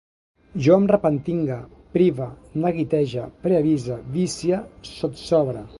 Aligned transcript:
Jo 0.67 0.71
em 0.81 0.87
repantigue, 0.91 1.57
prive, 1.97 2.29
neguitege, 2.65 3.29
preavise, 3.45 4.03
vicie, 4.19 4.65
sotsobre 4.97 5.67